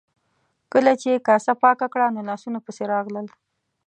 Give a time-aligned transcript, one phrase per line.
[0.73, 3.27] کله چې یې کاسه پاکه کړه نو لاسونو پسې راغلل.